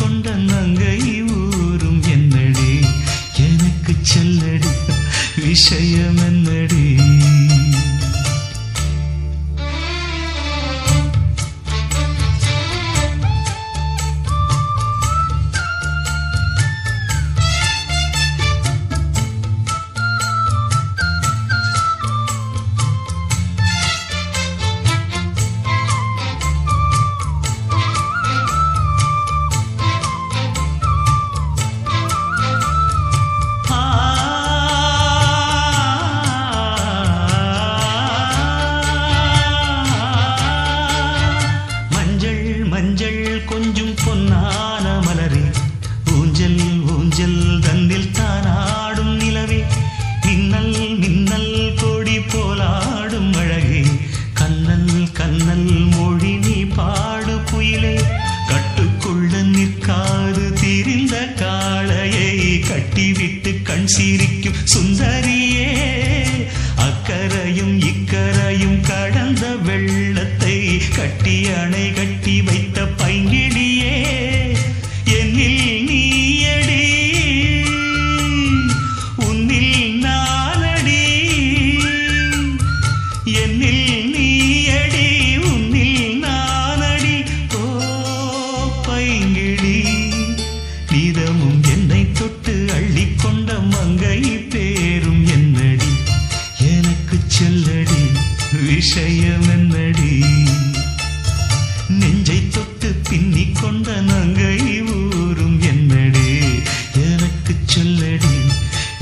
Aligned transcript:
கொண்ட 0.00 0.30
நங்கை 0.30 1.22
ஊரும் 1.22 2.02
என்னடி? 2.02 2.70
எனக்கு 3.36 3.96
சொல்லடி 4.02 4.70
விஷயம் 5.36 6.18
என்ன 6.18 6.39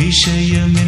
விஷயம் 0.09 0.75
என்னடி 0.75 0.88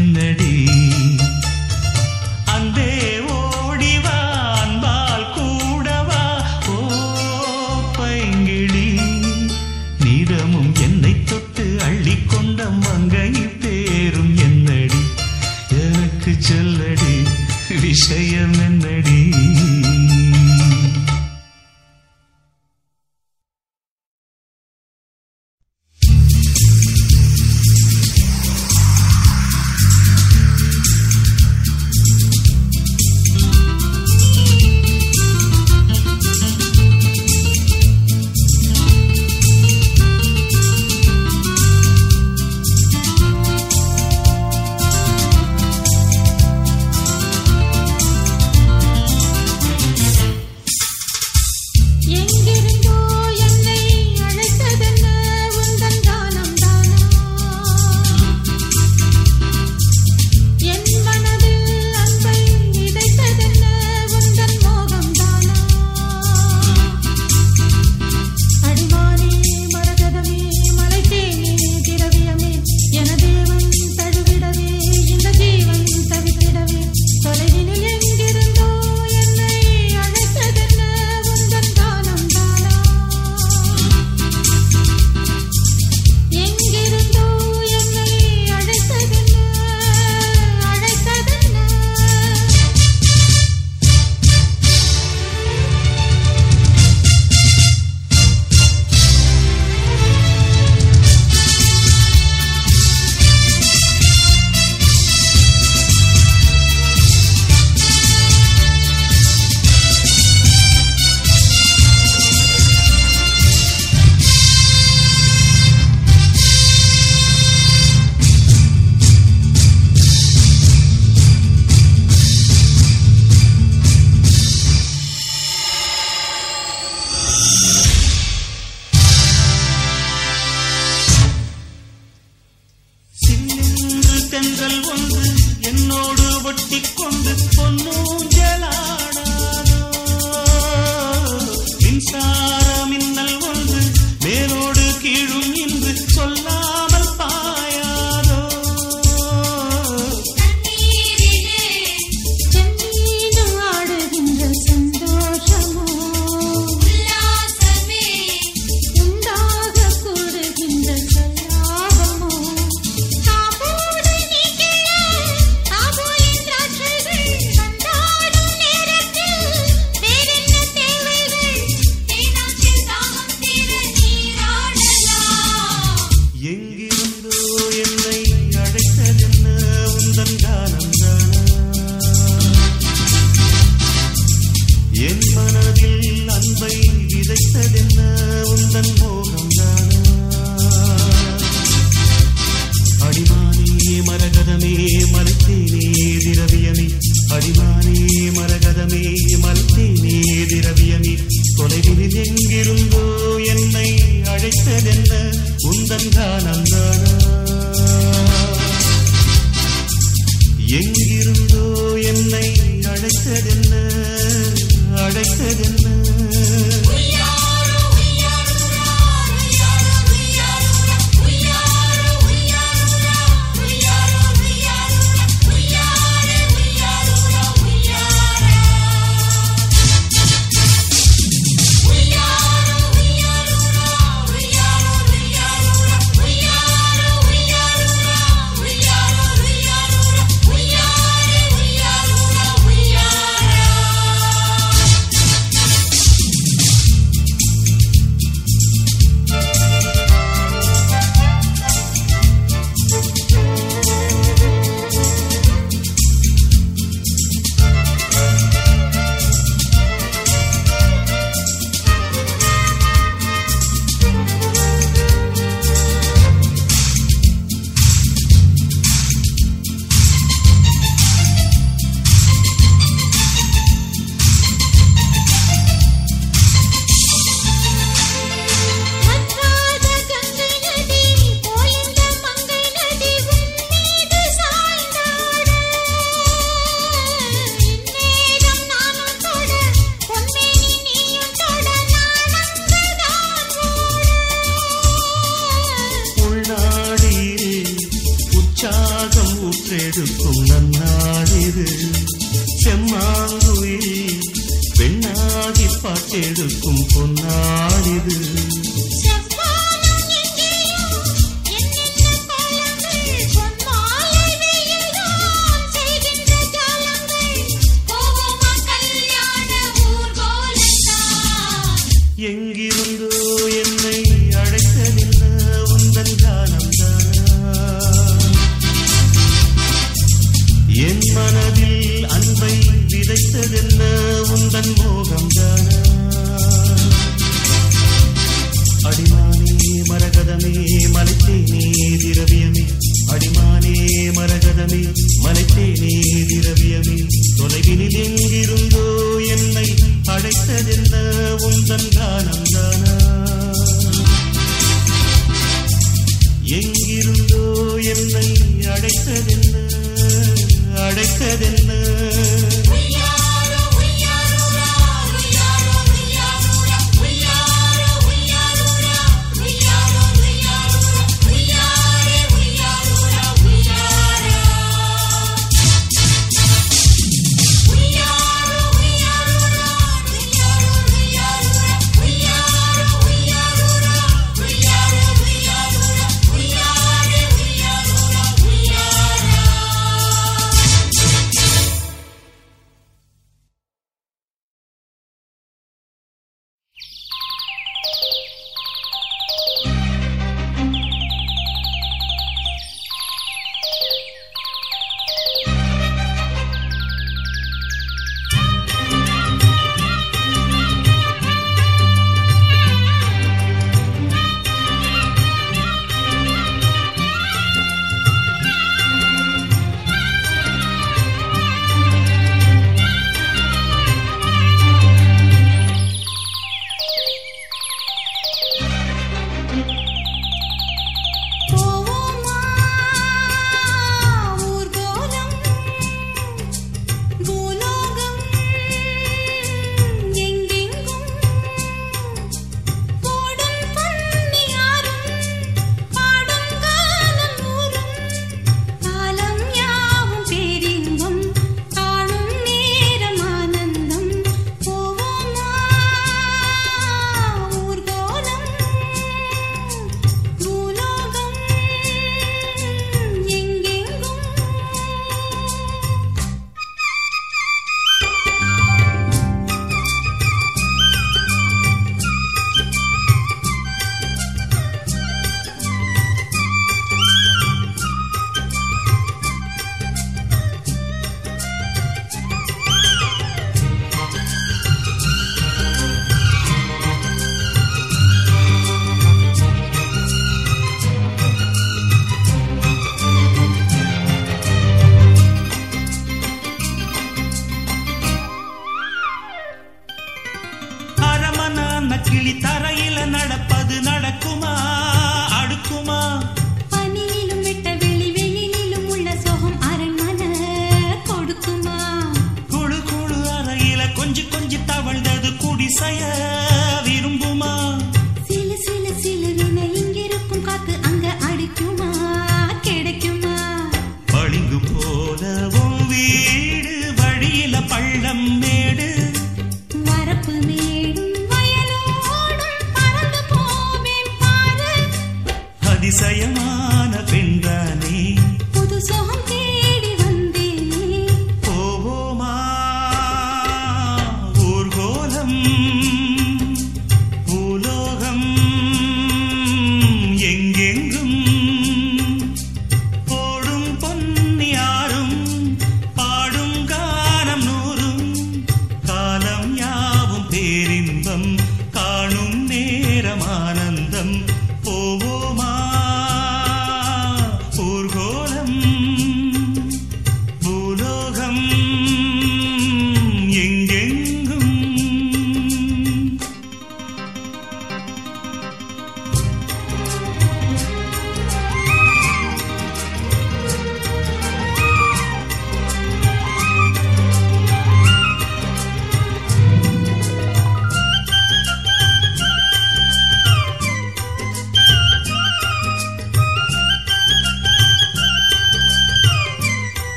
someday. 335.10 335.59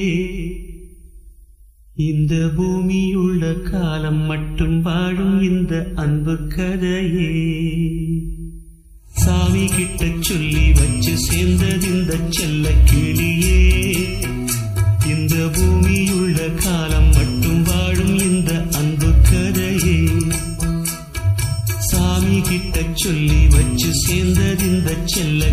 இந்த 1.95 2.35
பூமியுள்ள 2.35 3.53
காலம் 3.53 4.21
மட்டும் 4.21 4.81
வாழும் 4.81 5.41
இந்த 5.41 5.91
அன்பு 5.95 6.47
கதையே. 6.47 7.57
சாமி 9.11 9.67
கிட்ட 9.67 10.05
சொல்லி 10.19 10.71
வச்சு 10.71 11.11
சேர்ந்ததிந்த 11.11 12.19
செல்ல 12.29 12.69
கிளியே. 12.93 13.93
இந்த 15.07 15.35
பூமியுள்ள 15.35 16.53
காலம் 16.55 17.13
மட்டும் 17.13 17.63
வாழும் 17.63 18.19
இந்த 18.19 18.67
அன்பு 18.71 19.11
கதையே. 19.31 20.07
சாமி 21.79 22.41
கிட்ட 22.41 22.81
சொல்லி 22.93 23.47
வச்சு 23.47 23.89
சேர்ந்ததிந்த 24.07 24.97
செல்ல 25.05 25.45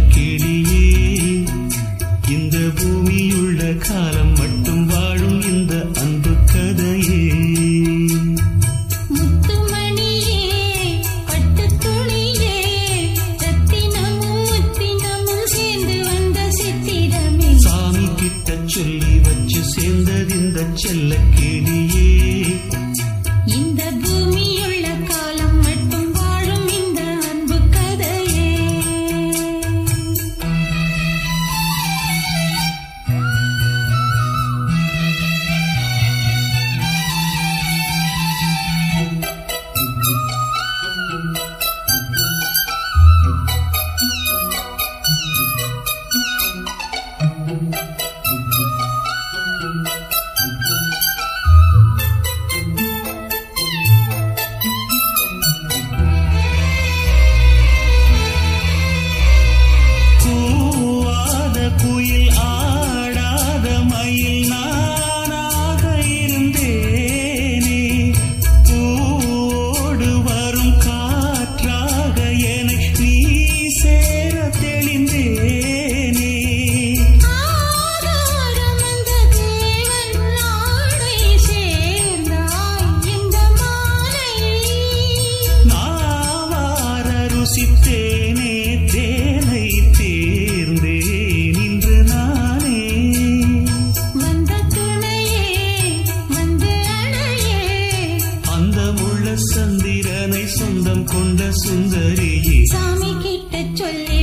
சுந்தரியே 101.63 102.57
சாமி 102.73 103.13
கிட்ட 103.23 103.55
சொல்லி 103.75 104.19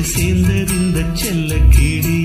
சேர்ந்தது 0.00 0.74
இந்த 0.74 1.04
செல்ல 1.12 1.56
கீழே. 1.70 2.21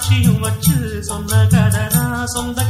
சாட்சியும் 0.00 0.38
வச்சு 0.40 0.76
சொன்ன 1.00 1.40
கடனா 1.46 2.04
சொந்த 2.26 2.69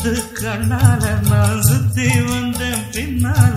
முத்து 0.00 0.12
கண்ணால 0.40 1.02
நான் 1.28 1.62
சுத்தி 1.62 2.06
வந்தேன் 2.22 2.86
பின்னால. 2.94 3.56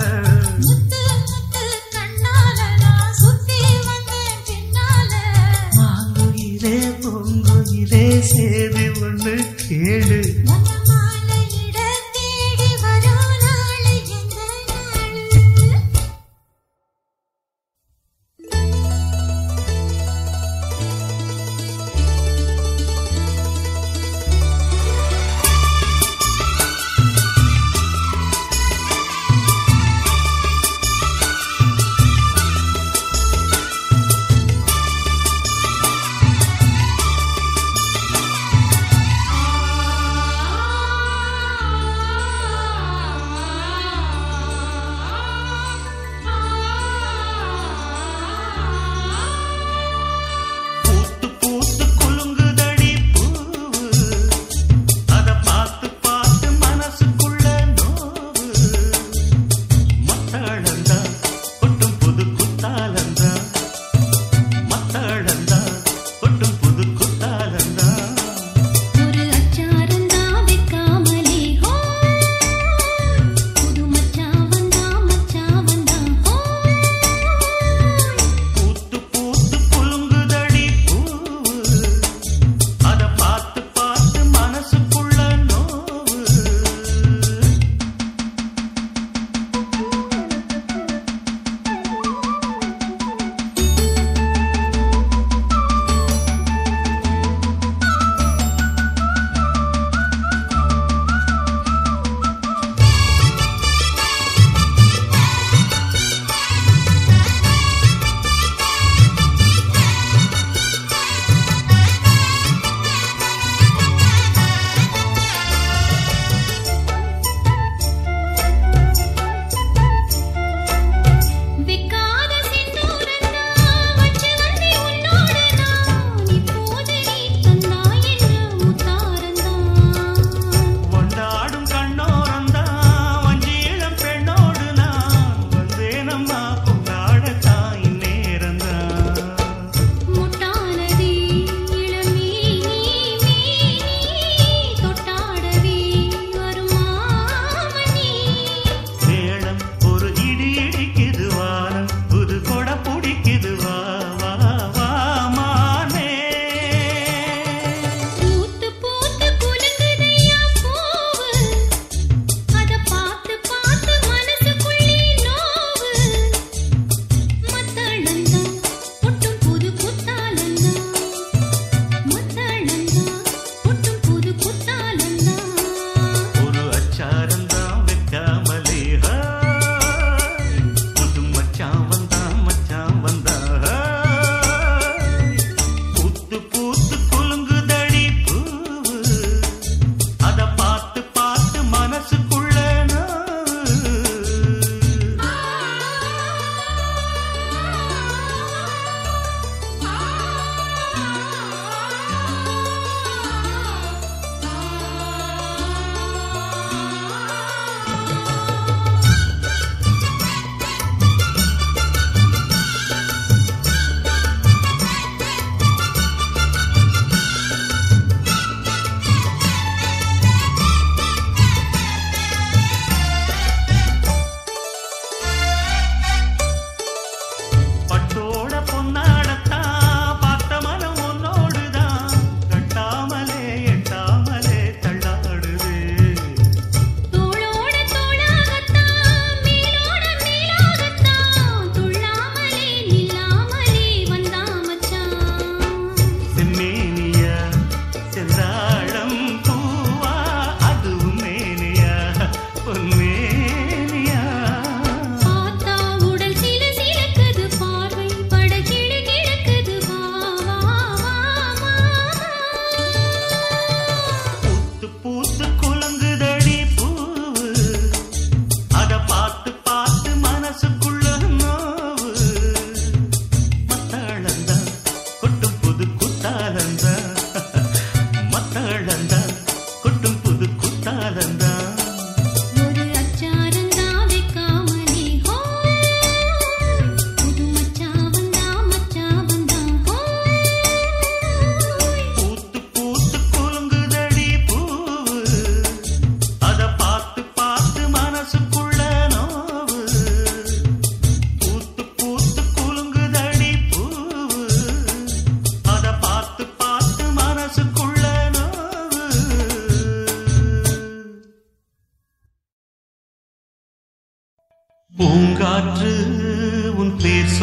மாங்குயிலே 5.78 6.76
பொங்குயிலே 7.04 8.06
சேது 8.32 8.86
ஒன்று 9.02 9.36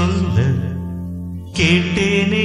சொல்ல 0.01 0.41
கேட்டேனே. 1.53 2.45